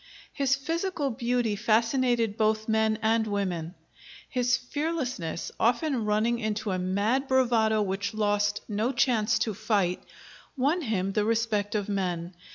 [0.33, 3.75] His physical beauty fascinated both men and women;
[4.27, 10.01] his fearlessness, often running into a mad bravado which lost no chance to fight,
[10.57, 12.33] won him the respect of men.